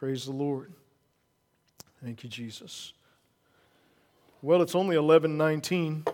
[0.00, 0.72] Praise the Lord.
[2.02, 2.94] Thank you, Jesus.
[4.40, 6.06] Well, it's only 1119.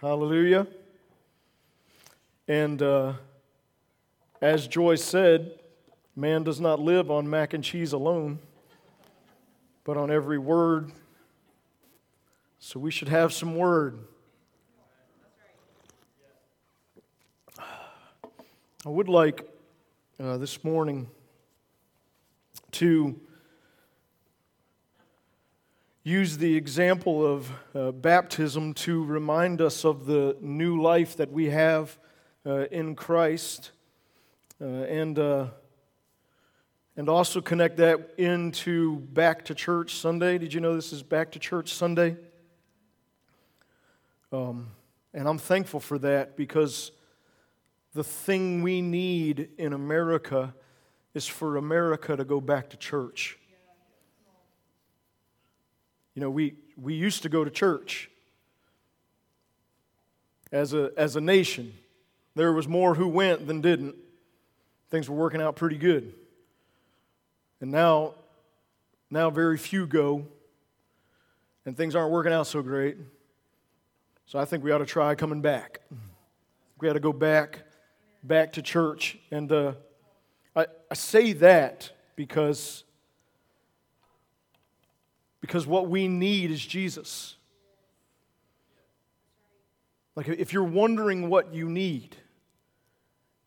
[0.00, 0.66] Hallelujah.
[2.48, 3.12] And uh,
[4.40, 5.52] as Joyce said,
[6.16, 8.38] man does not live on mac and cheese alone,
[9.84, 10.92] but on every word.
[12.58, 13.98] So we should have some word.
[17.58, 19.51] I would like
[20.22, 21.08] uh, this morning
[22.70, 23.20] to
[26.04, 31.46] use the example of uh, baptism to remind us of the new life that we
[31.46, 31.98] have
[32.46, 33.72] uh, in Christ
[34.60, 35.46] uh, and, uh,
[36.96, 40.38] and also connect that into Back to Church Sunday.
[40.38, 42.16] Did you know this is Back to Church Sunday?
[44.30, 44.68] Um,
[45.12, 46.92] and I'm thankful for that because
[47.94, 50.54] the thing we need in America
[51.14, 53.38] is for America to go back to church.
[56.14, 58.10] You know, we, we used to go to church
[60.50, 61.72] as a, as a nation.
[62.34, 63.94] There was more who went than didn't.
[64.90, 66.14] Things were working out pretty good.
[67.60, 68.14] And now,
[69.10, 70.26] now very few go,
[71.64, 72.96] and things aren't working out so great.
[74.26, 75.80] So I think we ought to try coming back.
[76.80, 77.60] We ought to go back,
[78.22, 79.18] back to church.
[79.30, 79.72] And uh,
[80.54, 82.84] I, I say that because
[85.42, 87.36] because what we need is Jesus.
[90.14, 92.16] Like, if you're wondering what you need,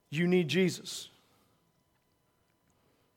[0.10, 1.10] you need Jesus.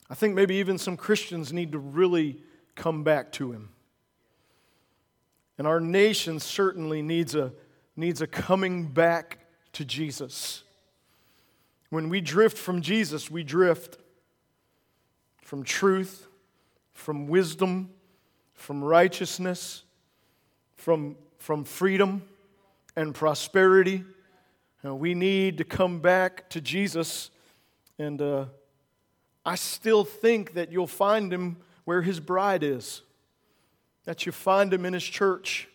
[0.08, 2.38] I think maybe even some Christians need to really
[2.76, 3.70] come back to Him.
[5.58, 7.52] And our nation certainly needs a,
[7.96, 9.38] needs a coming back
[9.72, 10.62] to Jesus.
[11.90, 13.98] When we drift from Jesus, we drift
[15.42, 16.26] from truth,
[16.92, 17.90] from wisdom,
[18.52, 19.84] from righteousness,
[20.74, 22.22] from, from freedom
[22.96, 24.04] and prosperity.
[24.84, 27.30] Uh, we need to come back to Jesus.
[27.98, 28.46] And uh,
[29.46, 33.00] I still think that you'll find him where his bride is,
[34.04, 35.68] that you find him in his church.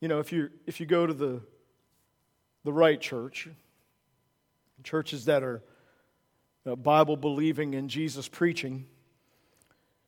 [0.00, 1.40] You know, if you, if you go to the,
[2.64, 3.48] the right church,
[4.82, 5.62] churches that are
[6.66, 8.86] uh, Bible believing and Jesus preaching.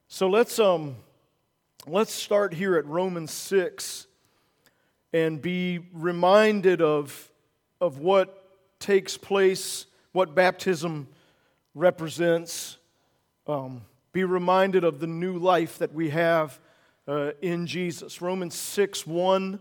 [0.08, 0.96] So let's um,
[1.86, 4.06] let's start here at Romans 6
[5.12, 7.30] and be reminded of,
[7.80, 11.08] of what takes place, what baptism
[11.74, 12.78] represents.
[13.46, 13.82] Um,
[14.12, 16.60] be reminded of the new life that we have
[17.08, 18.22] uh, in Jesus.
[18.22, 19.58] Romans 6 1.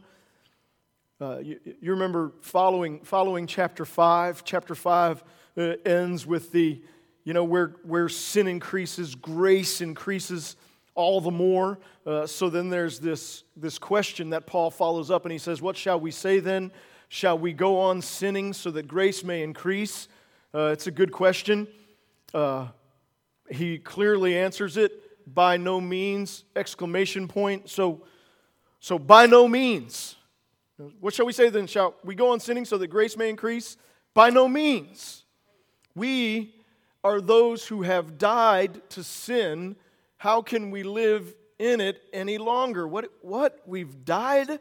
[1.21, 4.43] Uh, you, you, remember following, following chapter 5.
[4.43, 5.23] Chapter 5
[5.55, 6.81] uh, ends with the,
[7.25, 10.55] you know, where, where sin increases, grace increases
[10.95, 11.77] all the more.
[12.07, 15.77] Uh, so then there's this, this question that Paul follows up and he says, What
[15.77, 16.71] shall we say then?
[17.07, 20.07] Shall we go on sinning so that grace may increase?
[20.55, 21.67] Uh, it's a good question.
[22.33, 22.65] Uh,
[23.47, 24.91] he clearly answers it
[25.31, 27.69] by no means, exclamation point.
[27.69, 28.05] So,
[28.79, 30.15] so by no means.
[30.99, 31.67] What shall we say then?
[31.67, 33.77] Shall we go on sinning so that grace may increase?
[34.13, 35.23] By no means.
[35.95, 36.55] We
[37.03, 39.75] are those who have died to sin
[40.21, 42.87] how can we live in it any longer?
[42.87, 43.11] What?
[43.23, 43.59] What?
[43.65, 44.59] We've died?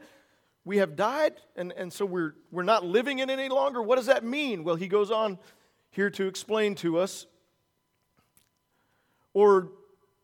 [0.64, 1.34] We have died?
[1.54, 3.82] And, and so we're, we're not living in it any longer?
[3.82, 4.64] What does that mean?
[4.64, 5.38] Well, he goes on
[5.90, 7.26] here to explain to us.
[9.34, 9.68] Or,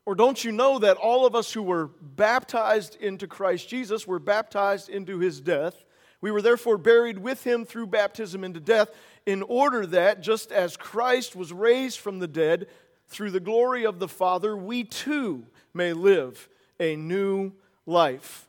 [0.06, 4.18] or don't you know that all of us who were baptized into Christ Jesus were
[4.18, 5.84] baptized into his death?
[6.20, 8.90] We were therefore buried with him through baptism into death,
[9.26, 12.68] in order that, just as Christ was raised from the dead
[13.08, 17.52] through the glory of the Father, we too may live a new
[17.86, 18.48] life.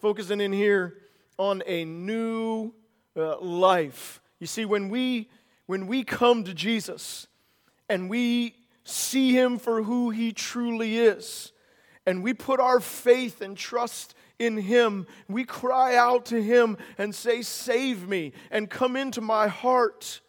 [0.00, 0.98] Focusing in here
[1.38, 2.72] on a new
[3.16, 4.20] uh, life.
[4.40, 5.28] You see, when we,
[5.66, 7.26] when we come to Jesus
[7.88, 8.54] and we
[8.84, 11.52] see Him for who He truly is,
[12.04, 17.14] and we put our faith and trust in Him, we cry out to Him and
[17.14, 20.20] say, Save me, and come into my heart.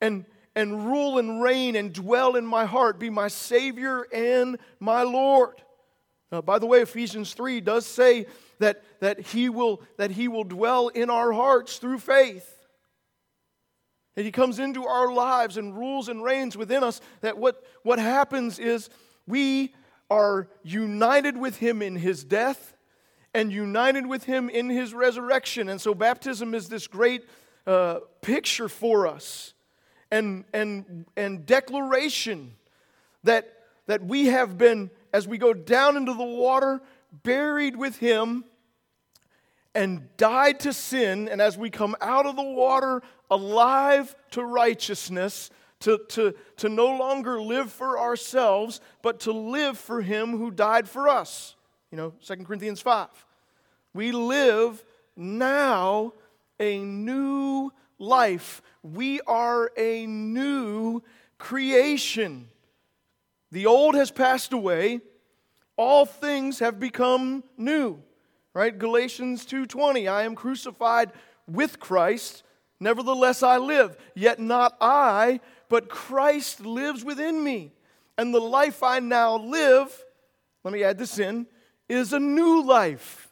[0.00, 0.24] And
[0.56, 5.60] and rule and reign and dwell in my heart, be my Savior and my Lord.
[6.30, 8.26] Uh, by the way, Ephesians 3 does say
[8.58, 12.50] that, that, he will, that He will dwell in our hearts through faith.
[14.16, 17.00] And He comes into our lives and rules and reigns within us.
[17.20, 18.88] That what, what happens is
[19.26, 19.74] we
[20.08, 22.73] are united with Him in His death
[23.34, 25.68] and united with Him in His resurrection.
[25.68, 27.24] And so baptism is this great
[27.66, 29.54] uh, picture for us
[30.10, 32.54] and, and, and declaration
[33.24, 33.52] that,
[33.86, 36.80] that we have been, as we go down into the water,
[37.22, 38.44] buried with Him
[39.74, 45.50] and died to sin, and as we come out of the water, alive to righteousness,
[45.80, 50.88] to, to, to no longer live for ourselves, but to live for Him who died
[50.88, 51.56] for us.
[51.94, 53.06] You know, 2 Corinthians 5.
[53.92, 56.12] We live now
[56.58, 57.70] a new
[58.00, 58.62] life.
[58.82, 61.04] We are a new
[61.38, 62.48] creation.
[63.52, 65.02] The old has passed away,
[65.76, 68.02] all things have become new
[68.54, 71.10] right galatians 2.20 i am crucified
[71.48, 72.44] with christ
[72.78, 77.72] nevertheless i live yet not i but christ lives within me
[78.16, 80.04] and the life i now live
[80.62, 81.46] let me add this in
[81.88, 83.28] is a new life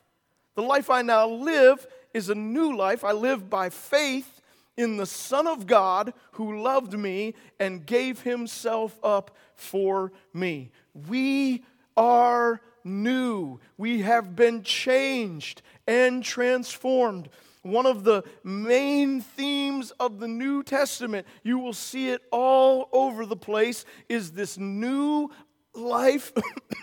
[0.54, 4.40] the life i now live is a new life i live by faith
[4.76, 10.70] in the son of god who loved me and gave himself up for me
[11.08, 11.64] we
[11.96, 13.60] are new.
[13.76, 17.28] We have been changed and transformed.
[17.62, 23.24] One of the main themes of the New Testament, you will see it all over
[23.24, 25.30] the place, is this new
[25.74, 26.32] life.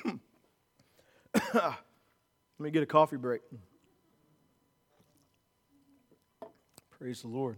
[1.54, 1.76] Let
[2.60, 3.42] me get a coffee break.
[6.98, 7.58] Praise the Lord.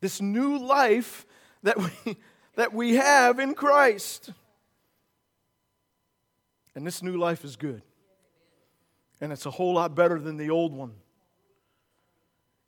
[0.00, 1.26] This new life
[1.62, 2.16] that we,
[2.54, 4.30] that we have in Christ.
[6.74, 7.82] And this new life is good.
[9.20, 10.92] And it's a whole lot better than the old one.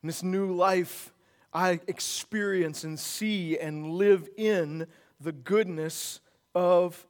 [0.03, 1.15] And this new life,
[1.55, 4.87] I experience and see and live in
[5.21, 6.21] the goodness
[6.55, 7.07] of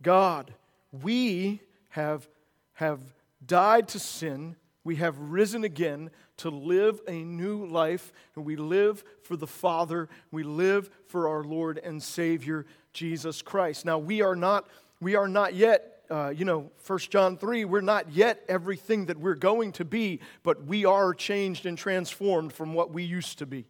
[0.00, 0.54] God.
[1.02, 1.60] We
[1.90, 2.28] have,
[2.76, 3.00] have
[3.44, 9.02] died to sin, we have risen again to live a new life, and we live
[9.22, 13.84] for the Father, we live for our Lord and Savior, Jesus Christ.
[13.84, 14.68] Now, we are not,
[15.00, 19.18] we are not yet uh, you know, 1 John 3, we're not yet everything that
[19.18, 23.46] we're going to be, but we are changed and transformed from what we used to
[23.46, 23.66] be.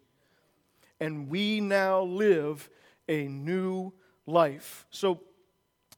[1.00, 2.68] And we now live
[3.08, 3.92] a new
[4.26, 4.86] life.
[4.90, 5.20] So,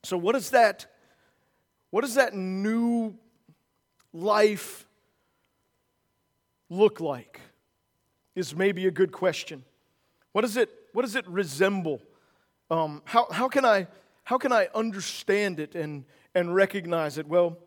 [0.05, 0.87] so what is that?
[1.91, 3.15] What does that new
[4.13, 4.87] life
[6.69, 7.41] look like?
[8.35, 9.65] Is maybe a good question.
[10.33, 12.01] What does it, what does it resemble?
[12.71, 13.89] Um, how, how, can I,
[14.25, 16.05] how can I understand it and,
[16.35, 17.27] and recognize it?
[17.27, 17.59] Well,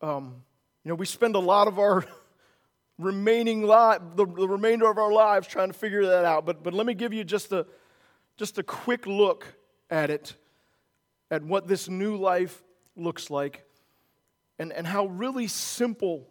[0.00, 0.42] um,
[0.84, 2.04] you know, we spend a lot of our
[2.98, 6.46] remaining life, the, the remainder of our lives trying to figure that out.
[6.46, 7.66] But, but let me give you just a,
[8.36, 9.46] just a quick look
[9.90, 10.34] at it,
[11.30, 12.62] at what this new life
[12.96, 13.64] looks like,
[14.58, 16.28] and, and how really simple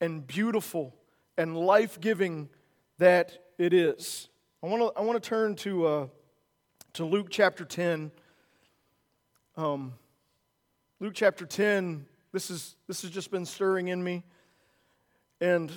[0.00, 0.94] and beautiful
[1.36, 2.48] and life giving
[2.98, 4.28] that it is.
[4.62, 6.06] I want to I wanna turn to, uh,
[6.94, 8.10] to Luke chapter 10.
[9.56, 9.94] Um,
[11.00, 14.22] Luke chapter 10, this, is, this has just been stirring in me.
[15.40, 15.72] And,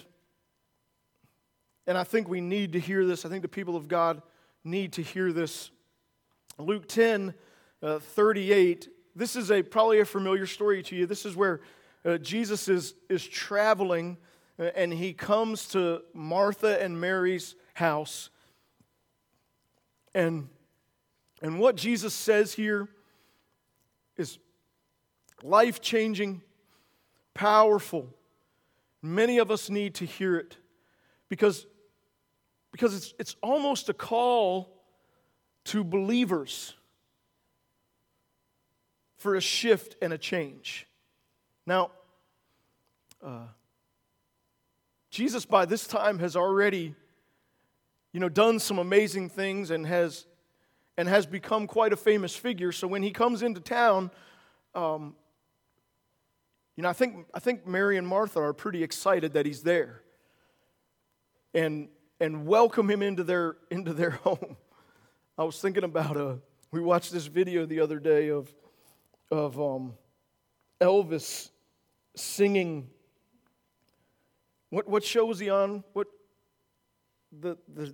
[1.87, 3.25] and I think we need to hear this.
[3.25, 4.21] I think the people of God
[4.63, 5.71] need to hear this.
[6.59, 7.33] Luke 10,
[7.85, 8.89] uh, 38.
[9.15, 11.05] This is a, probably a familiar story to you.
[11.05, 11.61] This is where
[12.03, 14.17] uh, Jesus is, is traveling
[14.57, 18.31] uh, and he comes to Martha and Mary's house.
[20.15, 20.49] And,
[21.43, 22.89] and what Jesus says here
[24.17, 24.39] is
[25.43, 26.41] life changing,
[27.35, 28.09] powerful.
[29.03, 30.57] Many of us need to hear it
[31.29, 31.67] because,
[32.71, 34.81] because it's, it's almost a call
[35.65, 36.73] to believers
[39.25, 40.85] for a shift and a change.
[41.65, 41.89] Now,
[43.25, 43.47] uh,
[45.09, 46.93] Jesus by this time has already,
[48.13, 50.27] you know, done some amazing things and has
[50.95, 52.71] and has become quite a famous figure.
[52.71, 54.11] So when he comes into town,
[54.75, 55.15] um,
[56.75, 60.03] you know, I think, I think Mary and Martha are pretty excited that he's there
[61.55, 61.89] and,
[62.19, 64.55] and welcome him into their, into their home.
[65.35, 66.35] I was thinking about, a, uh,
[66.69, 68.53] we watched this video the other day of,
[69.31, 69.93] of um,
[70.79, 71.49] Elvis
[72.15, 72.89] singing.
[74.69, 75.83] What, what show was he on?
[75.93, 76.07] What,
[77.31, 77.93] the, the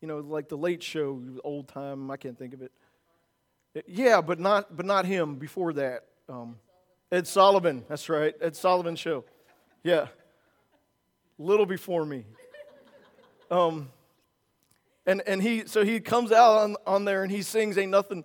[0.00, 2.72] you know, like the late show, old time, I can't think of it.
[3.86, 6.04] Yeah, but not, but not him before that.
[6.28, 6.56] Um,
[7.10, 9.24] Ed Sullivan, that's right, Ed Sullivan show.
[9.82, 10.08] Yeah,
[11.38, 12.24] little before me.
[13.50, 13.90] Um,
[15.06, 18.24] and, and he, so he comes out on, on there and he sings, Ain't nothing,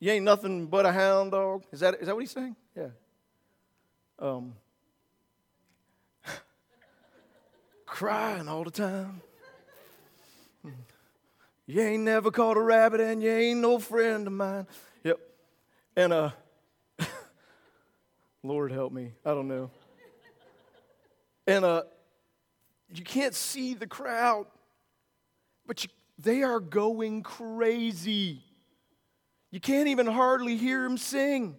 [0.00, 1.64] you ain't nothing but a hound dog.
[1.72, 2.54] Is that, is that what he's saying?
[2.76, 2.88] Yeah.
[4.18, 4.54] Um,
[7.86, 9.22] crying all the time.
[11.66, 14.66] You ain't never caught a rabbit and you ain't no friend of mine.
[15.04, 15.20] Yep.
[15.96, 16.30] And, uh,
[18.42, 19.12] Lord help me.
[19.22, 19.70] I don't know.
[21.46, 21.82] And, uh,
[22.90, 24.46] you can't see the crowd,
[25.66, 28.42] but you, they are going crazy.
[29.50, 31.56] You can't even hardly hear them sing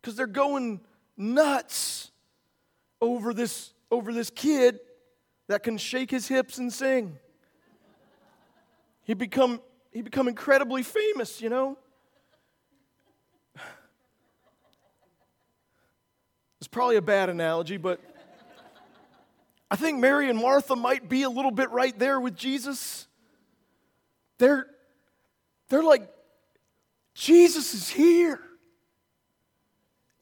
[0.00, 0.80] because they're going
[1.16, 2.10] nuts
[3.00, 4.78] over this, over this kid
[5.48, 7.18] that can shake his hips and sing.
[9.02, 11.78] He become, he become incredibly famous, you know?
[16.58, 18.00] It's probably a bad analogy, but
[19.70, 23.06] I think Mary and Martha might be a little bit right there with Jesus.
[24.38, 24.66] They're,
[25.68, 26.08] they're like,
[27.18, 28.40] Jesus is here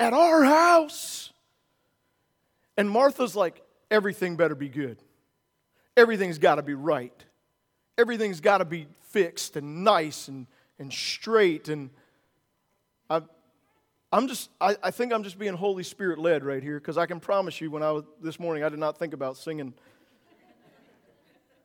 [0.01, 1.31] at our house.
[2.79, 4.97] And Martha's like, everything better be good.
[5.95, 7.13] Everything's got to be right.
[7.99, 10.47] Everything's got to be fixed and nice and,
[10.79, 11.69] and straight.
[11.69, 11.91] And
[13.11, 13.21] I,
[14.11, 17.05] I'm just, I, I think I'm just being Holy Spirit led right here because I
[17.05, 19.75] can promise you when I was this morning, I did not think about singing.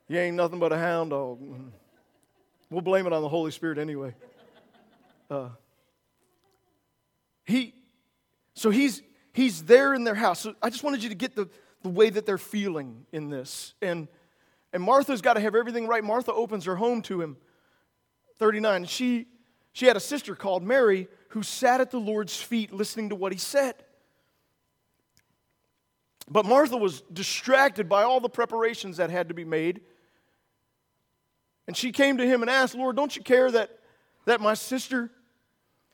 [0.09, 1.39] You ain't nothing but a hound dog.
[1.39, 1.67] Mm-hmm.
[2.69, 4.13] We'll blame it on the Holy Spirit anyway.
[5.31, 5.49] Uh,
[7.45, 7.73] he,
[8.53, 10.41] so he's, he's there in their house.
[10.41, 11.49] So I just wanted you to get the,
[11.83, 13.73] the way that they're feeling in this.
[13.81, 14.09] And,
[14.73, 16.03] and Martha's got to have everything right.
[16.03, 17.37] Martha opens her home to him.
[18.39, 18.85] 39.
[18.85, 19.27] She,
[19.71, 23.31] she had a sister called Mary who sat at the Lord's feet listening to what
[23.31, 23.75] he said.
[26.29, 29.81] But Martha was distracted by all the preparations that had to be made.
[31.67, 33.79] And she came to him and asked, Lord, don't you care that,
[34.25, 35.09] that my sister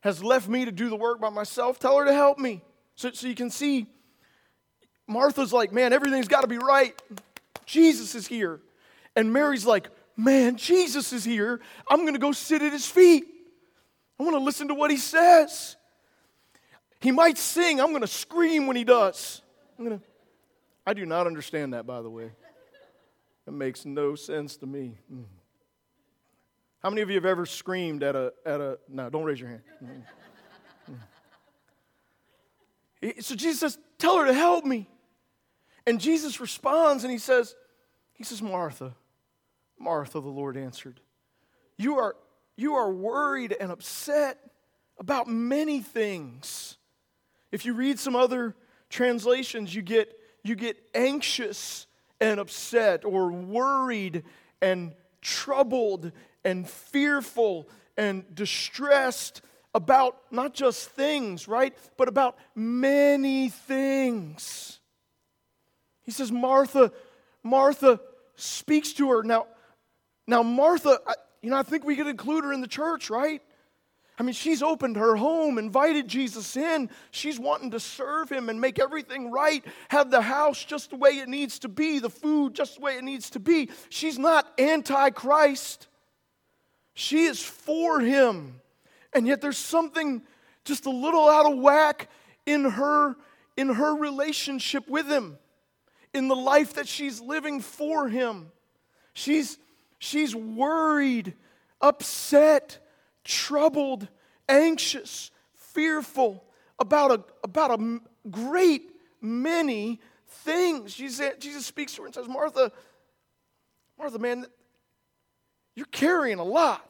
[0.08, 1.80] has left me to do the work by myself?
[1.80, 2.64] Tell her to help me.
[2.96, 3.86] So, so you can see,
[5.06, 7.00] Martha's like, man, everything's got to be right.
[7.66, 8.62] Jesus is here.
[9.18, 11.60] And Mary's like, man, Jesus is here.
[11.90, 13.26] I'm going to go sit at his feet.
[14.18, 15.76] I want to listen to what he says.
[17.02, 17.82] He might sing.
[17.82, 19.42] I'm going to scream when he does.
[19.78, 20.06] I'm going to.
[20.86, 22.32] I do not understand that, by the way.
[23.46, 24.98] It makes no sense to me.
[25.14, 25.26] Mm.
[26.80, 29.50] How many of you have ever screamed at a, at a, no, don't raise your
[29.50, 29.62] hand.
[33.20, 34.88] So Jesus says, Tell her to help me.
[35.86, 37.56] And Jesus responds and he says,
[38.14, 38.96] He says, Martha,
[39.80, 41.00] Martha, the Lord answered,
[41.78, 42.16] You are,
[42.56, 44.40] you are worried and upset
[45.00, 46.78] about many things.
[47.52, 48.56] If you read some other
[48.90, 51.88] translations, you get, you get anxious
[52.20, 54.24] and upset, or worried
[54.62, 56.12] and troubled
[56.48, 59.42] and fearful and distressed
[59.76, 61.76] about not just things, right?
[61.98, 64.80] But about many things.
[66.04, 66.94] He says, Martha,
[67.44, 68.00] Martha
[68.38, 69.24] speaks to her.
[69.24, 69.48] Now,
[70.26, 71.00] now Martha,
[71.42, 73.42] you know, I think we could include her in the church, right?
[74.18, 76.90] I mean, she's opened her home, invited Jesus in.
[77.12, 81.12] She's wanting to serve him and make everything right, have the house just the way
[81.12, 83.70] it needs to be, the food just the way it needs to be.
[83.90, 85.88] She's not anti Christ,
[87.00, 88.60] she is for him.
[89.14, 90.24] And yet there's something
[90.66, 92.10] just a little out of whack
[92.48, 93.16] in her
[93.56, 95.38] in her relationship with him,
[96.12, 98.52] in the life that she's living for him.
[99.14, 99.60] She's
[100.00, 101.36] she's worried,
[101.82, 102.80] upset,
[103.24, 104.08] troubled,
[104.50, 106.44] anxious, fearful
[106.80, 108.00] about a, about a
[108.32, 108.90] great
[109.22, 110.96] many things.
[110.96, 112.72] Jesus, Jesus speaks to her and says, Martha,
[114.00, 114.48] Martha, man,
[115.76, 116.87] you're carrying a lot,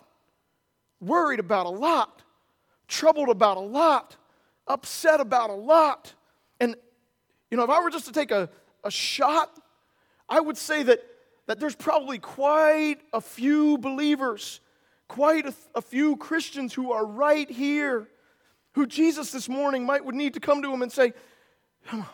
[1.00, 2.22] worried about a lot,
[2.88, 4.16] troubled about a lot,
[4.68, 6.14] upset about a lot.
[6.60, 6.76] And,
[7.52, 8.50] you know, if I were just to take a,
[8.84, 9.52] a shot,
[10.28, 11.04] I would say that,
[11.46, 14.62] that there's probably quite a few believers
[15.08, 18.08] quite a, a few Christians who are right here,
[18.74, 21.14] who Jesus this morning might would need to come to him and say,
[21.86, 22.08] Come on.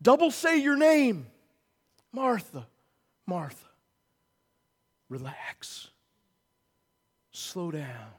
[0.00, 1.26] Double say your name.
[2.12, 2.66] Martha,
[3.26, 3.68] Martha.
[5.08, 5.90] Relax.
[7.42, 8.12] Slow down.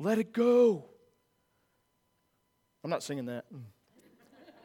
[0.00, 0.84] Let it go.
[2.82, 3.44] I'm not singing that.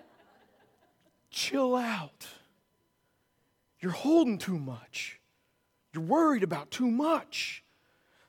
[1.29, 2.27] Chill out.
[3.79, 5.19] You're holding too much.
[5.93, 7.63] You're worried about too much.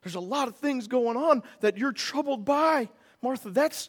[0.02, 2.90] There's a lot of things going on that you're troubled by.
[3.22, 3.88] Martha, that's,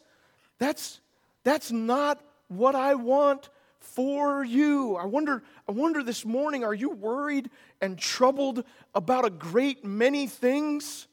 [0.58, 1.02] that's,
[1.44, 3.50] that's not what I want
[3.82, 4.96] for you.
[4.96, 7.50] I wonder, I wonder this morning, are you worried
[7.82, 8.64] and troubled
[8.96, 11.08] about a great many things?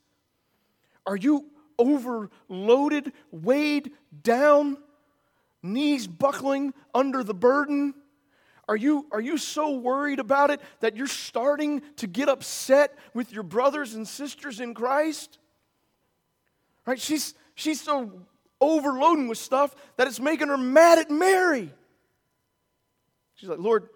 [1.06, 1.47] Are you
[1.78, 3.92] overloaded, weighed
[4.23, 4.76] down,
[5.62, 7.94] knees buckling under the burden?
[8.73, 13.30] are you, are you so worried about it that you're starting to get upset with
[13.30, 15.38] your brothers and sisters in Christ?
[16.87, 17.00] Right?
[17.00, 18.23] She's, she's so
[18.62, 21.71] overloading with stuff that it's making her mad at Mary.
[23.35, 23.88] She's like, Lord,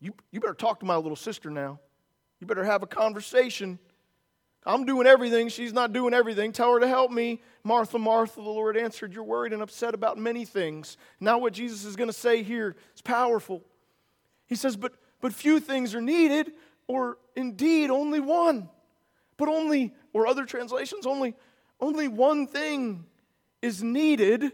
[0.00, 1.78] you, you better talk to my little sister now.
[2.40, 3.78] You better have a conversation.
[4.68, 5.48] I'm doing everything.
[5.48, 6.52] She's not doing everything.
[6.52, 7.40] Tell her to help me.
[7.64, 10.98] Martha, Martha, the Lord answered, You're worried and upset about many things.
[11.18, 13.64] Now, what Jesus is going to say here is powerful.
[14.46, 16.52] He says, But, but few things are needed,
[16.86, 18.68] or indeed only one.
[19.38, 21.34] But only, or other translations, only,
[21.80, 23.06] only one thing
[23.62, 24.52] is needed,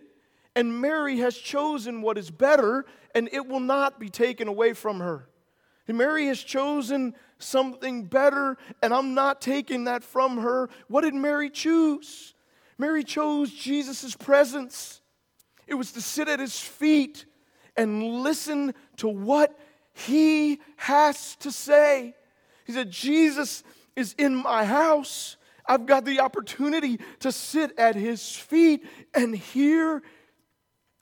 [0.55, 5.01] and Mary has chosen what is better, and it will not be taken away from
[5.01, 5.27] her.
[5.87, 10.71] And Mary has chosen something better, and I'm not taking that from her.
[10.89, 12.35] What did Mary choose?
[12.79, 15.01] Mary chose Jesus' presence.
[15.67, 17.27] It was to sit at his feet
[17.77, 19.59] and listen to what
[19.93, 22.15] he has to say.
[22.67, 23.63] He said, Jesus
[23.97, 25.37] is in my house.
[25.67, 30.03] I've got the opportunity to sit at his feet and hear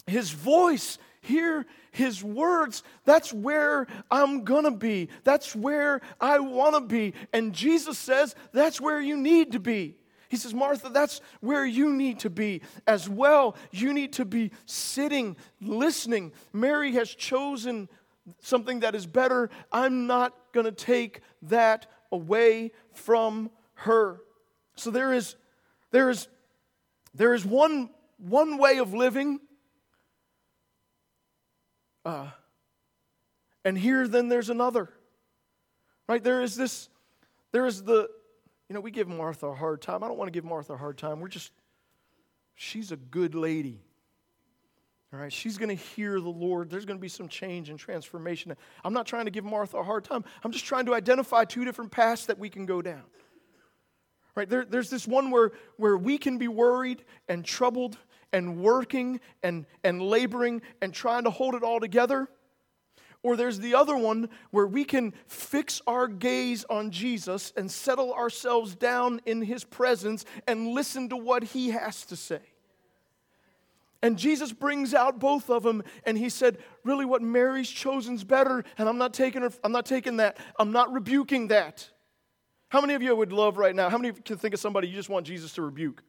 [0.06, 2.82] his voice, hear his words.
[3.04, 5.08] That's where I'm going to be.
[5.24, 7.14] That's where I want to be.
[7.32, 9.96] And Jesus says, that's where you need to be.
[10.28, 13.56] He says, Martha, that's where you need to be as well.
[13.70, 16.32] You need to be sitting, listening.
[16.52, 17.88] Mary has chosen
[18.40, 19.50] something that is better.
[19.70, 24.20] I'm not going to take that away from her.
[24.76, 25.36] So there is,
[25.90, 26.28] there is,
[27.14, 29.38] there is one, one way of living.
[32.04, 32.28] Uh,
[33.64, 34.88] and here then there's another.
[36.08, 36.22] Right?
[36.22, 36.88] There is this,
[37.52, 38.08] there is the,
[38.68, 40.02] you know, we give Martha a hard time.
[40.02, 41.20] I don't want to give Martha a hard time.
[41.20, 41.52] We're just,
[42.54, 43.80] she's a good lady.
[45.12, 46.70] All right, she's going to hear the Lord.
[46.70, 48.56] There's going to be some change and transformation.
[48.82, 50.24] I'm not trying to give Martha a hard time.
[50.42, 53.02] I'm just trying to identify two different paths that we can go down.
[54.34, 54.48] Right?
[54.48, 57.98] There, there's this one where, where we can be worried and troubled
[58.32, 62.28] and working and, and laboring and trying to hold it all together.
[63.22, 68.12] Or there's the other one where we can fix our gaze on Jesus and settle
[68.12, 72.40] ourselves down in his presence and listen to what he has to say.
[74.04, 78.64] And Jesus brings out both of them, and he said, Really, what Mary's chosen's better,
[78.76, 80.38] and I'm not taking her, I'm not taking that.
[80.58, 81.88] I'm not rebuking that.
[82.68, 83.88] How many of you would love right now?
[83.88, 86.02] How many of you can think of somebody you just want Jesus to rebuke?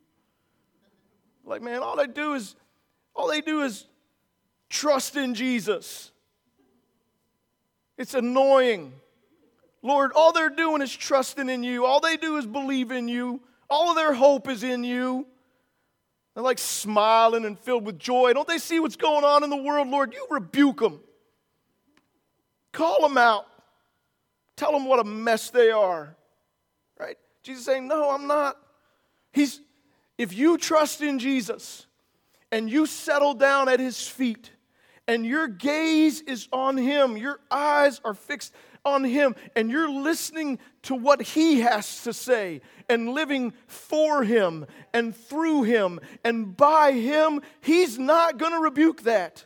[1.43, 2.55] Like, man, all they do is
[3.15, 3.85] all they do is
[4.69, 6.11] trust in Jesus.
[7.97, 8.93] It's annoying.
[9.81, 11.85] Lord, all they're doing is trusting in you.
[11.85, 13.41] All they do is believe in you.
[13.69, 15.27] All of their hope is in you.
[16.33, 18.33] They're like smiling and filled with joy.
[18.33, 20.13] Don't they see what's going on in the world, Lord?
[20.13, 20.99] You rebuke them.
[22.71, 23.45] Call them out.
[24.55, 26.15] Tell them what a mess they are.
[26.99, 27.17] Right?
[27.43, 28.57] Jesus saying, No, I'm not.
[29.31, 29.59] He's,
[30.17, 31.87] if you trust in Jesus
[32.51, 34.51] and you settle down at his feet
[35.07, 38.53] and your gaze is on him, your eyes are fixed
[38.85, 44.65] on him, and you're listening to what he has to say and living for him
[44.93, 49.45] and through him and by him, he's not going to rebuke that.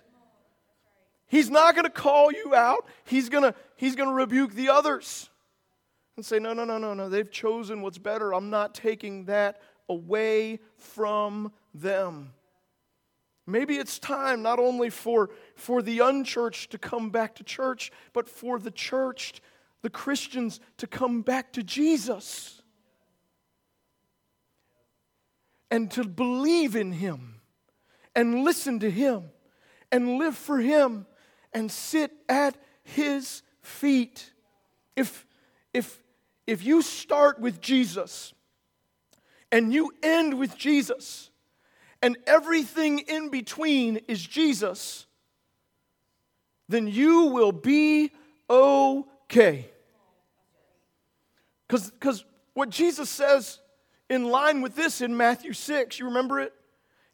[1.28, 2.88] He's not going to call you out.
[3.04, 5.30] He's going to he's going to rebuke the others
[6.16, 7.10] and say, No, no, no, no, no.
[7.10, 8.34] They've chosen what's better.
[8.34, 12.34] I'm not taking that away from them.
[13.46, 18.28] Maybe it's time not only for, for the unchurched to come back to church, but
[18.28, 19.40] for the churched,
[19.82, 22.62] the Christians, to come back to Jesus
[25.72, 27.36] and to believe in Him
[28.14, 29.30] and listen to Him
[29.94, 31.06] and live for Him
[31.54, 34.34] and sit at His feet.
[34.98, 35.26] If,
[35.74, 36.04] if,
[36.46, 38.34] if you start with Jesus
[39.52, 41.30] and you end with Jesus,
[42.02, 45.06] and everything in between is Jesus,
[46.70, 48.12] then you will be
[48.50, 49.70] okay.
[51.68, 53.60] Because what Jesus says
[54.10, 56.54] in line with this in Matthew 6, you remember it?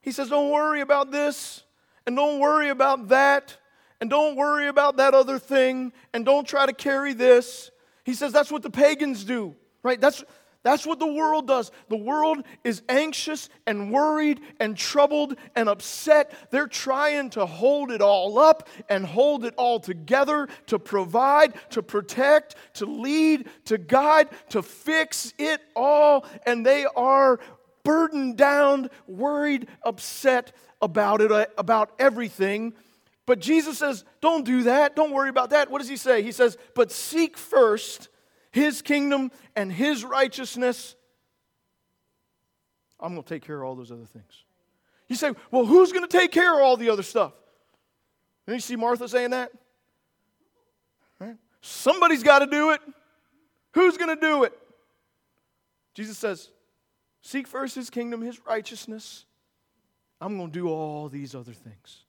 [0.02, 1.64] He says, Don't worry about this,
[2.06, 3.58] and don't worry about that,
[4.02, 7.72] and don't worry about that other thing, and don't try to carry this.
[8.04, 10.00] He says that's what the pagans do, right?
[10.00, 10.24] That's,
[10.64, 11.72] that's what the world does.
[11.90, 16.34] The world is anxious and worried and troubled and upset.
[16.52, 21.84] They're trying to hold it all up and hold it all together to provide, to
[21.84, 26.26] protect, to lead, to guide, to fix it all.
[26.46, 27.42] And they are
[27.84, 32.74] burdened down, worried, upset about it, uh, about everything.
[33.26, 34.96] But Jesus says, don't do that.
[34.96, 35.70] Don't worry about that.
[35.70, 36.24] What does he say?
[36.24, 38.08] He says, but seek first
[38.54, 40.96] his kingdom and his righteousness.
[43.00, 44.46] I'm going to take care of all those other things.
[45.10, 47.34] You say, well, who's going to take care of all the other stuff?
[48.48, 49.52] And you see Martha saying that?
[51.20, 51.36] Right?
[51.62, 52.82] Somebody's got to do it.
[53.74, 54.58] Who's going to do it?
[55.96, 56.50] Jesus says,
[57.22, 59.26] Seek first his kingdom, his righteousness.
[60.22, 62.06] I'm going to do all these other things.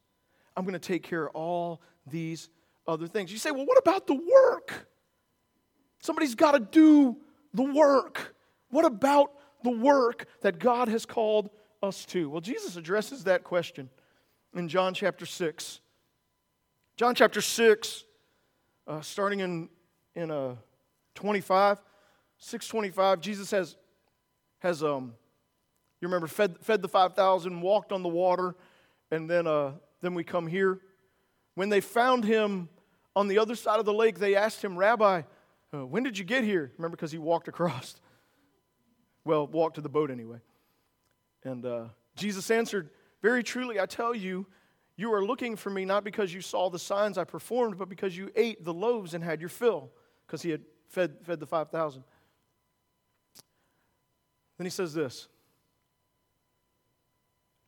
[0.56, 2.48] I'm going to take care of all these
[2.86, 3.32] other things.
[3.32, 4.88] You say, well, what about the work?
[6.04, 7.16] Somebody's got to do
[7.54, 8.34] the work.
[8.68, 11.48] What about the work that God has called
[11.82, 12.28] us to?
[12.28, 13.88] Well, Jesus addresses that question
[14.54, 15.80] in John chapter 6.
[16.98, 18.04] John chapter 6,
[18.86, 19.70] uh, starting in,
[20.14, 20.56] in uh,
[21.14, 21.78] 25,
[22.36, 23.76] 625, Jesus has,
[24.58, 25.14] has um,
[26.02, 28.56] you remember, fed, fed the 5,000, walked on the water,
[29.10, 30.80] and then, uh, then we come here.
[31.54, 32.68] When they found him
[33.16, 35.22] on the other side of the lake, they asked him, Rabbi,
[35.74, 36.72] uh, when did you get here?
[36.78, 37.96] Remember, because he walked across.
[39.26, 40.36] Well, walked to the boat anyway.
[41.44, 41.84] And uh,
[42.14, 42.90] Jesus answered,
[43.22, 44.46] Very truly, I tell you,
[44.96, 48.14] you are looking for me not because you saw the signs I performed, but because
[48.14, 49.90] you ate the loaves and had your fill,
[50.26, 52.04] because he had fed, fed the 5,000.
[54.58, 55.28] Then he says this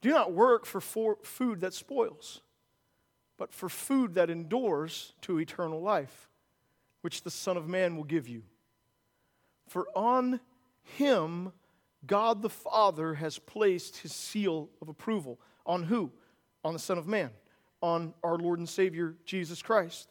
[0.03, 2.43] Do not work for, for food that spoils,
[3.39, 6.29] but for food that endures to eternal life,
[7.07, 8.43] which the Son of Man will give you.
[9.69, 10.41] For on
[10.83, 11.53] him
[12.07, 15.41] God the Father has placed his seal of approval.
[15.65, 16.13] On who?
[16.67, 17.31] on the Son of Man,
[17.81, 20.11] on our Lord and Savior Jesus Christ.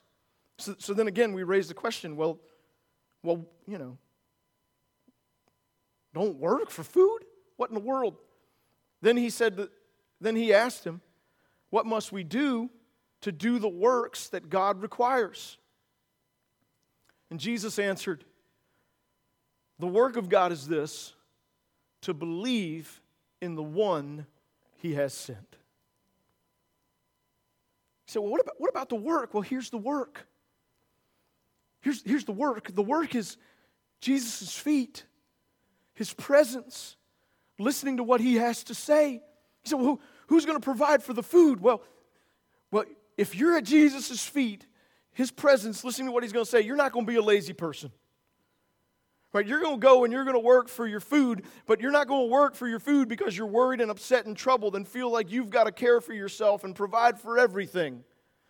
[0.57, 2.39] So, so then again, we raise the question well,
[3.23, 3.97] well, you know,
[6.13, 7.19] don't work for food?
[7.57, 8.15] What in the world?
[9.01, 9.69] Then he said, that,
[10.21, 11.01] then he asked him,
[11.71, 12.69] What must we do
[13.19, 15.57] to do the works that God requires?
[17.29, 18.23] And Jesus answered,
[19.79, 21.13] The work of God is this
[22.01, 23.01] to believe
[23.41, 24.27] in the one
[24.77, 25.57] he has sent.
[28.05, 29.33] He said, well, what about, what about the work?
[29.33, 30.27] Well, here's the work.
[31.81, 32.73] Here's, here's the work.
[32.73, 33.37] The work is
[34.01, 35.05] Jesus' feet,
[35.95, 36.95] his presence,
[37.57, 39.21] listening to what he has to say.
[39.63, 41.61] He said, well, who, who's going to provide for the food?
[41.61, 41.81] Well,
[42.71, 42.85] well,
[43.17, 44.67] if you're at Jesus' feet,
[45.15, 47.21] his presence, listening to what he's going to say, you're not going to be a
[47.21, 47.89] lazy person.
[49.31, 49.47] Right?
[49.47, 52.07] You're going to go and you're going to work for your food, but you're not
[52.07, 55.09] going to work for your food because you're worried and upset and troubled and feel
[55.09, 58.03] like you've got to care for yourself and provide for everything.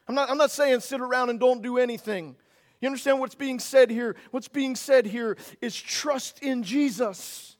[0.07, 2.35] I'm not, I'm not saying sit around and don't do anything.
[2.81, 4.15] You understand what's being said here?
[4.31, 7.54] What's being said here is trust in Jesus.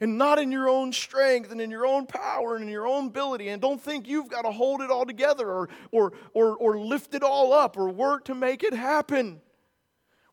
[0.00, 3.08] And not in your own strength and in your own power and in your own
[3.08, 3.48] ability.
[3.48, 7.14] And don't think you've got to hold it all together or, or, or, or lift
[7.14, 9.40] it all up or work to make it happen.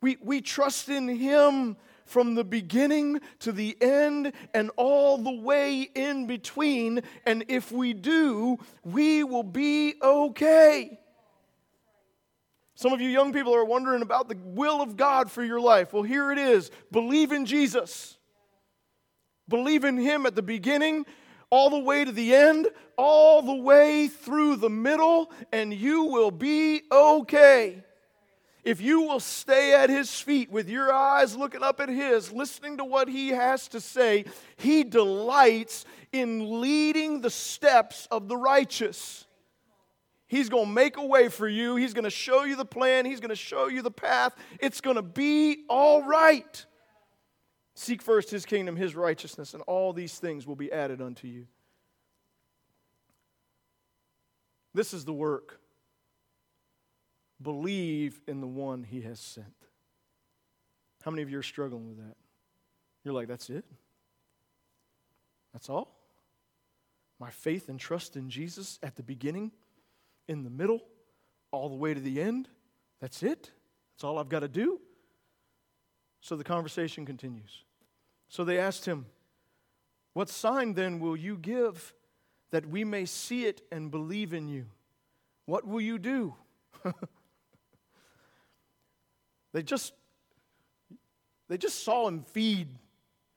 [0.02, 5.90] We, we trust in Him from the beginning to the end and all the way
[5.96, 7.02] in between.
[7.26, 11.00] And if we do, we will be okay.
[12.76, 15.94] Some of you young people are wondering about the will of God for your life.
[15.94, 18.15] Well, here it is believe in Jesus,
[19.48, 21.06] believe in Him at the beginning.
[21.52, 26.32] All the way to the end, all the way through the middle, and you will
[26.32, 27.84] be okay
[28.66, 32.78] if you will stay at his feet with your eyes looking up at his, listening
[32.78, 34.26] to what he has to say,
[34.58, 39.28] he delights in leading the steps of the righteous.
[40.26, 41.76] He's going to make a way for you.
[41.76, 43.06] He's going to show you the plan.
[43.06, 44.36] He's going to show you the path.
[44.60, 46.66] It's going to be all right.
[47.76, 51.46] Seek first his kingdom, his righteousness, and all these things will be added unto you.
[54.74, 55.60] This is the work
[57.42, 59.54] Believe in the one he has sent.
[61.04, 62.16] How many of you are struggling with that?
[63.04, 63.66] You're like, that's it?
[65.54, 65.96] That's all?
[67.20, 69.52] My faith and trust in Jesus at the beginning,
[70.28, 70.82] in the middle,
[71.52, 72.50] all the way to the end?
[73.00, 73.52] That's it?
[73.94, 74.80] That's all I've got to do?
[76.26, 77.66] So the conversation continues.
[78.30, 79.06] So they asked him,
[80.14, 81.94] What sign then will you give
[82.50, 84.66] that we may see it and believe in you?
[85.46, 86.34] What will you do?
[89.54, 89.94] They just
[91.48, 92.68] they just saw him feed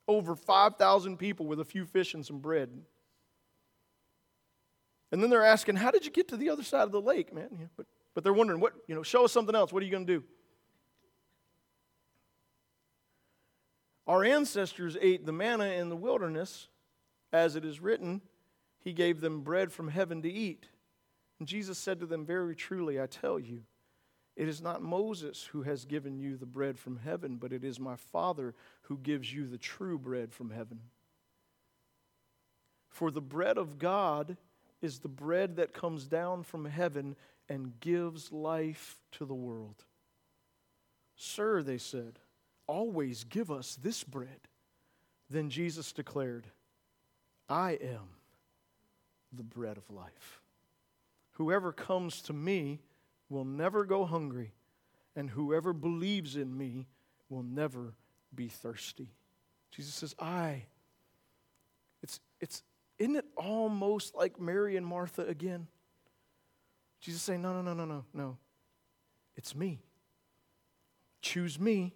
[0.08, 2.70] over 5,000 people with a few fish and some bread.
[5.12, 7.32] And then they're asking, How did you get to the other side of the lake,
[7.32, 7.70] man?
[7.76, 9.72] But, but they're wondering, what, you know, show us something else.
[9.72, 10.24] What are you going to do?
[14.08, 16.68] Our ancestors ate the manna in the wilderness,
[17.30, 18.22] as it is written,
[18.78, 20.66] He gave them bread from heaven to eat.
[21.38, 23.64] And Jesus said to them, Very truly, I tell you,
[24.34, 27.78] it is not Moses who has given you the bread from heaven, but it is
[27.78, 30.80] my Father who gives you the true bread from heaven.
[32.88, 34.38] For the bread of God
[34.80, 37.14] is the bread that comes down from heaven
[37.48, 39.84] and gives life to the world.
[41.14, 42.20] Sir, they said,
[42.68, 44.46] always give us this bread.
[45.28, 46.46] Then Jesus declared,
[47.48, 48.10] I am
[49.32, 50.40] the bread of life.
[51.32, 52.80] Whoever comes to me
[53.28, 54.52] will never go hungry,
[55.16, 56.86] and whoever believes in me
[57.28, 57.94] will never
[58.34, 59.12] be thirsty.
[59.70, 60.64] Jesus says, I.
[62.02, 62.62] It's, it's,
[62.98, 65.66] isn't it almost like Mary and Martha again?
[67.00, 68.36] Jesus saying, No, no, no, no, no, no.
[69.36, 69.80] It's me.
[71.20, 71.94] Choose me,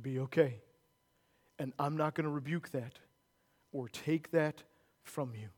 [0.00, 0.60] be okay.
[1.58, 2.98] And I'm not going to rebuke that
[3.72, 4.62] or take that
[5.02, 5.48] from you.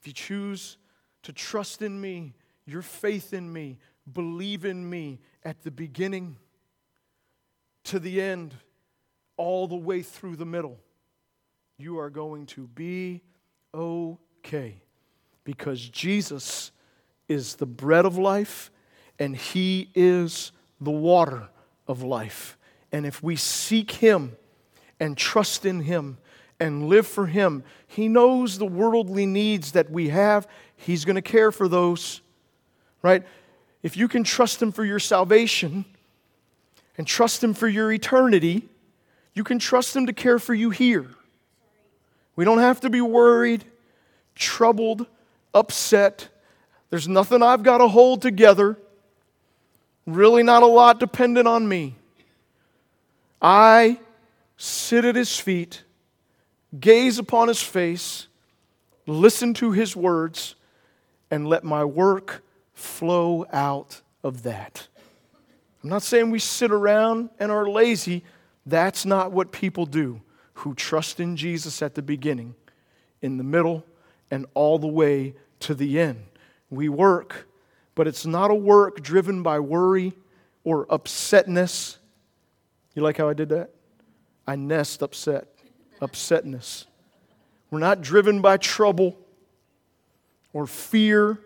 [0.00, 0.78] If you choose
[1.22, 2.34] to trust in me,
[2.66, 3.78] your faith in me,
[4.10, 6.36] believe in me at the beginning
[7.84, 8.54] to the end,
[9.36, 10.78] all the way through the middle,
[11.78, 13.22] you are going to be
[13.74, 14.82] okay
[15.44, 16.70] because Jesus
[17.28, 18.70] is the bread of life
[19.18, 21.48] and He is the water
[21.86, 22.56] of life.
[22.92, 24.36] And if we seek Him
[25.00, 26.18] and trust in Him
[26.60, 30.46] and live for Him, He knows the worldly needs that we have.
[30.76, 32.20] He's going to care for those,
[33.02, 33.24] right?
[33.82, 35.84] If you can trust Him for your salvation
[36.98, 38.68] and trust Him for your eternity,
[39.34, 41.06] you can trust Him to care for you here.
[42.36, 43.64] We don't have to be worried,
[44.34, 45.06] troubled,
[45.54, 46.28] upset.
[46.90, 48.78] There's nothing I've got to hold together.
[50.06, 51.94] Really, not a lot dependent on me.
[53.42, 53.98] I
[54.56, 55.82] sit at his feet,
[56.78, 58.28] gaze upon his face,
[59.06, 60.54] listen to his words,
[61.30, 64.86] and let my work flow out of that.
[65.82, 68.24] I'm not saying we sit around and are lazy.
[68.64, 70.20] That's not what people do
[70.54, 72.54] who trust in Jesus at the beginning,
[73.20, 73.84] in the middle,
[74.30, 76.22] and all the way to the end.
[76.70, 77.48] We work,
[77.96, 80.12] but it's not a work driven by worry
[80.62, 81.96] or upsetness.
[82.94, 83.70] You like how I did that?
[84.46, 85.48] I nest upset,
[86.00, 86.86] upsetness.
[87.70, 89.16] We're not driven by trouble
[90.52, 91.40] or fear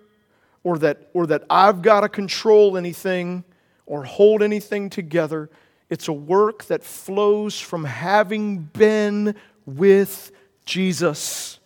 [0.65, 3.45] or that, or that I've got to control anything
[3.87, 5.49] or hold anything together.
[5.89, 10.33] It's a work that flows from having been with
[10.65, 11.61] Jesus,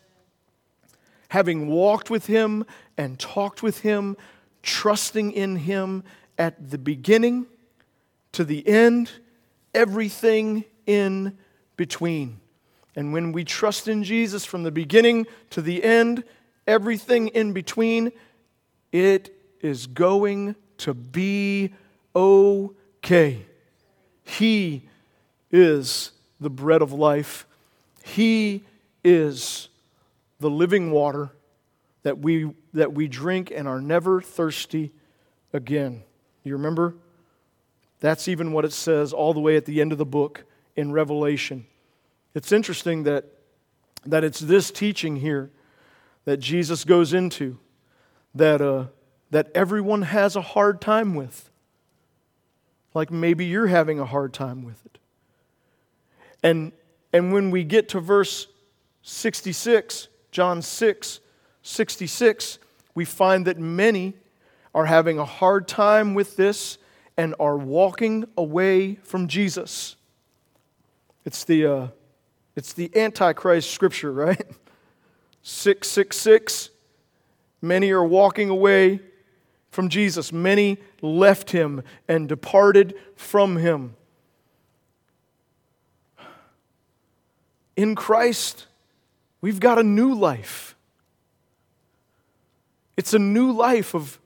[1.29, 2.66] having walked with Him
[2.99, 4.19] and talked with Him,
[4.62, 6.05] trusting in Him
[6.37, 7.47] at the beginning
[8.33, 9.11] to the end,
[9.74, 11.37] everything in
[11.76, 12.40] between.
[12.96, 16.24] And when we trust in Jesus from the beginning to the end,
[16.66, 18.12] everything in between,
[18.92, 21.72] it is going to be
[22.14, 23.46] okay.
[24.24, 24.88] He
[25.50, 27.46] is the bread of life.
[28.04, 28.64] He
[29.04, 29.68] is
[30.40, 31.30] the living water
[32.02, 34.90] that we, that we drink and are never thirsty
[35.52, 36.02] again.
[36.42, 36.94] You remember?
[38.01, 40.93] That's even what it says all the way at the end of the book in
[40.93, 41.67] Revelation.
[42.35, 43.27] It's interesting that,
[44.07, 45.51] that it's this teaching here
[46.25, 47.59] that Jesus goes into
[48.35, 48.87] that, uh,
[49.31, 51.51] that everyone has a hard time with.
[52.95, 54.99] Like maybe you're having a hard time with it.
[56.43, 56.73] And,
[57.13, 58.47] and when we get to verse
[59.03, 61.21] 66, John 6,
[61.63, 62.59] 66,
[62.95, 64.15] we find that many
[64.75, 66.79] are having a hard time with this
[67.20, 69.94] and are walking away from Jesus.
[71.26, 71.88] It's the, uh,
[72.56, 74.46] it's the Antichrist scripture, right?
[75.42, 76.70] 666.
[77.61, 79.00] Many are walking away
[79.70, 80.33] from Jesus.
[80.33, 83.96] Many left him and departed from him.
[87.76, 88.64] In Christ,
[89.42, 90.74] we've got a new life.
[92.96, 94.18] It's a new life of,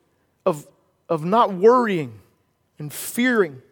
[0.47, 0.69] of,
[1.09, 2.21] of not worrying
[2.85, 3.63] and fearing,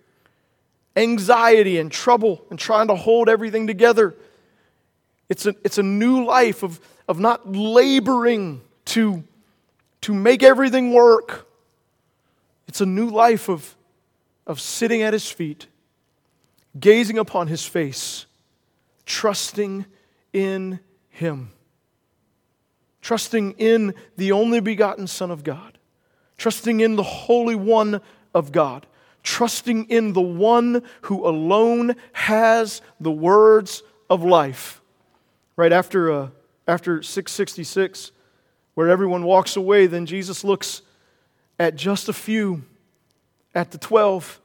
[0.96, 4.14] anxiety and trouble and trying to hold everything together.
[5.28, 9.22] It's a, it's a new life of, of not laboring to,
[10.00, 11.46] to make everything work.
[12.66, 13.76] It's a new life of,
[14.46, 15.66] of sitting at his feet,
[16.80, 18.24] gazing upon his face,
[19.04, 19.84] trusting
[20.32, 21.50] in him,
[23.02, 25.76] trusting in the only begotten Son of God,
[26.38, 28.00] trusting in the Holy One
[28.34, 28.86] of God
[29.22, 34.80] trusting in the one who alone has the words of life.
[35.56, 36.28] Right after, uh,
[36.66, 38.10] after 666,
[38.74, 40.82] where everyone walks away, then Jesus looks
[41.58, 42.62] at just a few,
[43.54, 44.40] at the 12,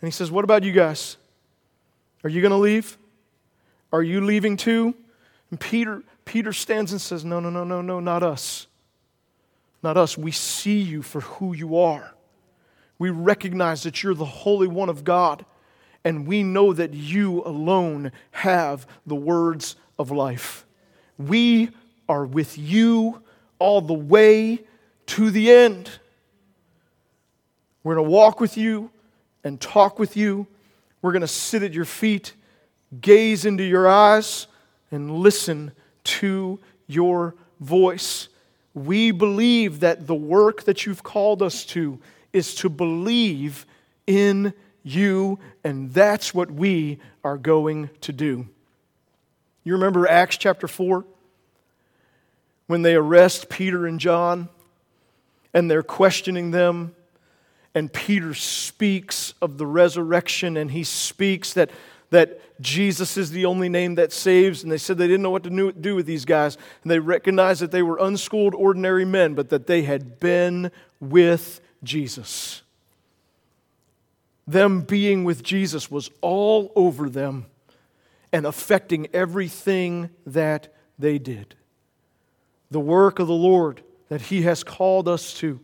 [0.00, 1.16] and he says, What about you guys?
[2.24, 2.96] Are you going to leave?
[3.92, 4.94] Are you leaving too?
[5.50, 8.66] And Peter, Peter stands and says, No, no, no, no, no, not us.
[9.82, 10.18] Not us.
[10.18, 12.15] We see you for who you are.
[12.98, 15.44] We recognize that you're the Holy One of God,
[16.04, 20.64] and we know that you alone have the words of life.
[21.18, 21.70] We
[22.08, 23.22] are with you
[23.58, 24.60] all the way
[25.06, 25.90] to the end.
[27.82, 28.90] We're going to walk with you
[29.44, 30.46] and talk with you.
[31.02, 32.34] We're going to sit at your feet,
[33.00, 34.46] gaze into your eyes,
[34.90, 35.72] and listen
[36.04, 38.28] to your voice.
[38.74, 41.98] We believe that the work that you've called us to
[42.32, 43.66] is to believe
[44.06, 48.46] in you, and that's what we are going to do.
[49.64, 51.04] You remember Acts chapter 4?
[52.68, 54.48] When they arrest Peter and John
[55.52, 56.94] and they're questioning them,
[57.74, 61.70] and Peter speaks of the resurrection and he speaks that,
[62.10, 64.62] that Jesus is the only name that saves.
[64.62, 66.56] And they said they didn't know what to do with these guys.
[66.82, 71.60] And they recognized that they were unschooled, ordinary men, but that they had been with
[71.86, 72.62] Jesus.
[74.46, 77.46] Them being with Jesus was all over them
[78.32, 81.54] and affecting everything that they did.
[82.70, 85.60] The work of the Lord that He has called us to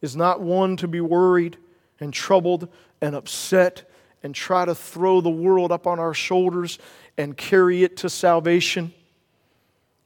[0.00, 1.56] is not one to be worried
[2.00, 2.68] and troubled
[3.00, 3.88] and upset
[4.22, 6.78] and try to throw the world up on our shoulders
[7.16, 8.92] and carry it to salvation.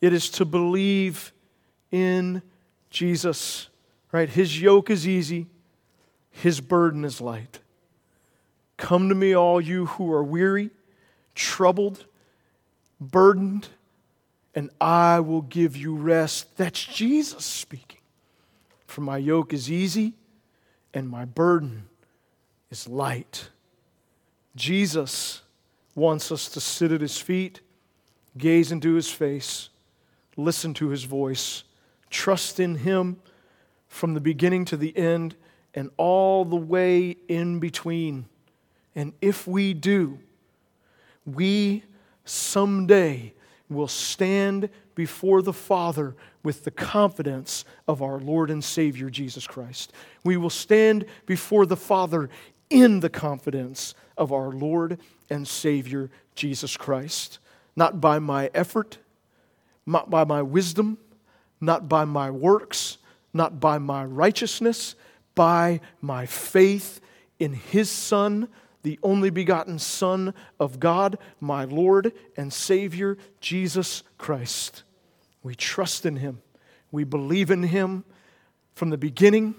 [0.00, 1.32] It is to believe
[1.90, 2.42] in
[2.90, 3.68] Jesus
[4.16, 4.30] Right?
[4.30, 5.46] His yoke is easy,
[6.30, 7.58] his burden is light.
[8.78, 10.70] Come to me, all you who are weary,
[11.34, 12.06] troubled,
[12.98, 13.68] burdened,
[14.54, 16.56] and I will give you rest.
[16.56, 18.00] That's Jesus speaking.
[18.86, 20.14] For my yoke is easy
[20.94, 21.84] and my burden
[22.70, 23.50] is light.
[24.54, 25.42] Jesus
[25.94, 27.60] wants us to sit at his feet,
[28.38, 29.68] gaze into his face,
[30.38, 31.64] listen to his voice,
[32.08, 33.18] trust in him
[33.88, 35.36] from the beginning to the end
[35.74, 38.26] and all the way in between.
[38.94, 40.18] And if we do,
[41.24, 41.84] we
[42.24, 43.34] someday
[43.68, 49.92] will stand before the Father with the confidence of our Lord and Savior Jesus Christ.
[50.24, 52.30] We will stand before the Father
[52.70, 57.38] in the confidence of our Lord and Savior Jesus Christ.
[57.74, 58.98] Not by my effort,
[59.84, 60.98] not by my wisdom,
[61.60, 62.98] not by my works,
[63.36, 64.94] not by my righteousness,
[65.34, 67.00] by my faith
[67.38, 68.48] in His Son,
[68.82, 74.82] the only begotten Son of God, my Lord and Savior, Jesus Christ.
[75.42, 76.42] We trust in Him.
[76.90, 78.04] We believe in Him
[78.74, 79.54] from the beginning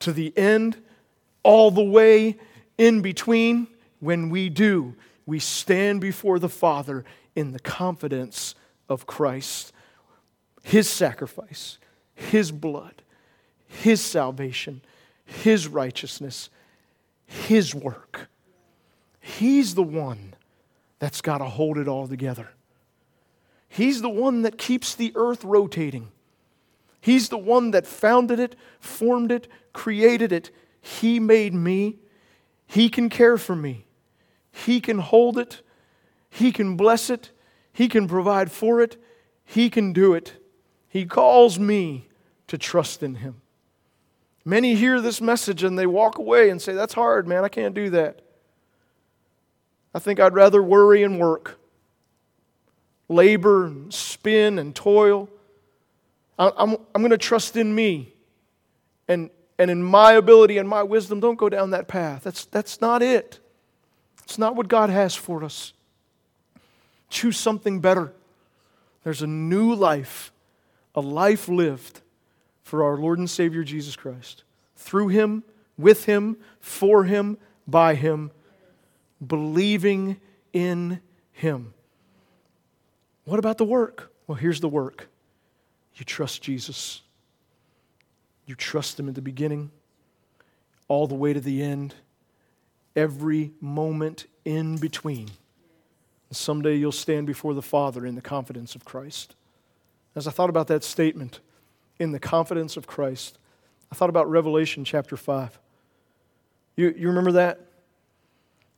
[0.00, 0.76] to the end,
[1.42, 2.38] all the way
[2.78, 3.68] in between.
[4.00, 7.04] When we do, we stand before the Father
[7.36, 8.54] in the confidence
[8.88, 9.72] of Christ,
[10.62, 11.78] His sacrifice,
[12.14, 13.01] His blood,
[13.72, 14.82] his salvation,
[15.24, 16.50] His righteousness,
[17.24, 18.28] His work.
[19.18, 20.34] He's the one
[20.98, 22.50] that's got to hold it all together.
[23.68, 26.12] He's the one that keeps the earth rotating.
[27.00, 30.50] He's the one that founded it, formed it, created it.
[30.80, 31.98] He made me.
[32.66, 33.86] He can care for me.
[34.50, 35.62] He can hold it.
[36.28, 37.30] He can bless it.
[37.72, 39.02] He can provide for it.
[39.44, 40.34] He can do it.
[40.88, 42.08] He calls me
[42.48, 43.41] to trust in Him.
[44.44, 47.44] Many hear this message and they walk away and say, That's hard, man.
[47.44, 48.20] I can't do that.
[49.94, 51.58] I think I'd rather worry and work,
[53.08, 55.28] labor and spin and toil.
[56.38, 58.14] I'm, I'm going to trust in me
[59.06, 61.20] and, and in my ability and my wisdom.
[61.20, 62.24] Don't go down that path.
[62.24, 63.38] That's, that's not it.
[64.24, 65.72] It's not what God has for us.
[67.10, 68.12] Choose something better.
[69.04, 70.32] There's a new life,
[70.94, 72.00] a life lived
[72.72, 74.44] for our Lord and Savior Jesus Christ.
[74.76, 75.44] Through Him,
[75.76, 78.30] with Him, for Him, by Him,
[79.26, 80.18] believing
[80.54, 81.02] in
[81.32, 81.74] Him.
[83.26, 84.10] What about the work?
[84.26, 85.08] Well, here's the work
[85.96, 87.02] you trust Jesus,
[88.46, 89.70] you trust Him at the beginning,
[90.88, 91.94] all the way to the end,
[92.96, 95.28] every moment in between.
[96.30, 99.34] And someday you'll stand before the Father in the confidence of Christ.
[100.16, 101.40] As I thought about that statement,
[101.98, 103.38] in the confidence of Christ.
[103.90, 105.58] I thought about Revelation chapter 5.
[106.76, 107.60] You, you remember that?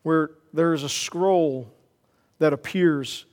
[0.02, 1.70] Where there is a scroll
[2.38, 3.26] that appears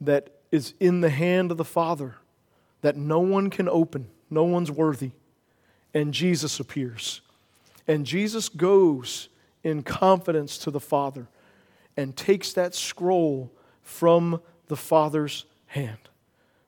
[0.00, 2.16] that is in the hand of the Father
[2.80, 4.08] that no one can open.
[4.30, 5.12] No one's worthy.
[5.92, 7.20] And Jesus appears.
[7.86, 9.28] And Jesus goes
[9.62, 11.26] in confidence to the Father
[11.96, 13.50] and takes that scroll
[13.82, 15.98] from the Father's hand.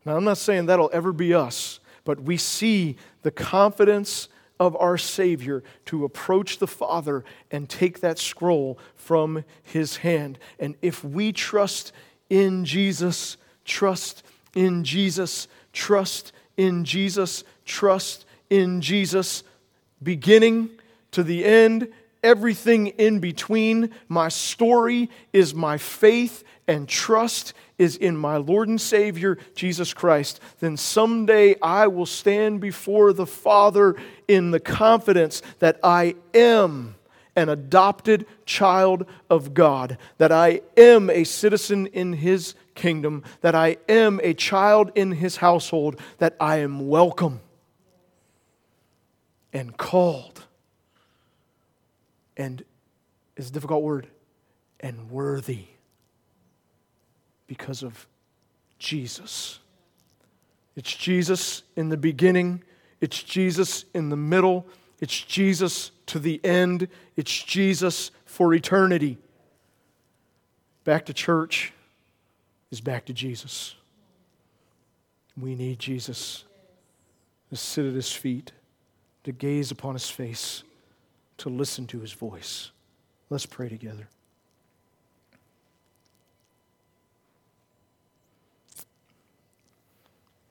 [0.04, 4.28] Now, I'm not saying that'll ever be us, but we see the confidence
[4.58, 10.38] of our Savior to approach the Father and take that scroll from his hand.
[10.58, 11.92] And if we trust
[12.30, 13.36] in Jesus,
[13.66, 14.22] trust
[14.54, 19.42] in Jesus, trust in Jesus, trust in Jesus,
[20.02, 20.70] beginning
[21.10, 21.88] to the end,
[22.26, 23.90] everything in between.
[24.08, 30.40] My story is my faith and trust is in my Lord and Savior, Jesus Christ,
[30.58, 33.94] then someday I will stand before the Father
[34.26, 36.96] in the confidence that I am
[37.36, 43.76] an adopted child of God, that I am a citizen in His kingdom, that I
[43.88, 47.40] am a child in His household, that I am welcome
[49.52, 50.45] and called
[52.36, 52.64] and
[53.36, 54.08] is a difficult word
[54.80, 55.64] and worthy
[57.46, 58.06] because of
[58.78, 59.60] Jesus.
[60.74, 62.62] It's Jesus in the beginning,
[63.00, 64.66] it's Jesus in the middle,
[65.00, 69.18] it's Jesus to the end, it's Jesus for eternity.
[70.84, 71.72] Back to church
[72.70, 73.74] is back to Jesus.
[75.38, 76.44] We need Jesus
[77.50, 78.52] to sit at his feet,
[79.24, 80.62] to gaze upon his face,
[81.38, 82.70] to listen to his voice.
[83.30, 84.08] Let's pray together.